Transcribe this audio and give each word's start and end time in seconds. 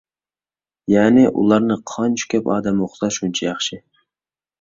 يەنى، 0.93 1.25
ئۇلارنى 1.41 1.77
قانچە 1.91 2.29
كۆپ 2.33 2.49
ئادەم 2.55 2.81
ئوقۇسا 2.87 3.11
شۇنچە 3.19 3.47
ياخشى. 3.49 3.81